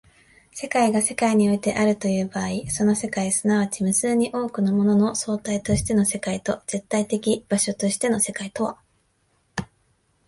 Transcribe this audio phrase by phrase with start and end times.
[0.51, 8.77] 世界が世界においてあるという場合、その世界即ち無数に多くのものの総体としての世界と絶対的場所としての世界とは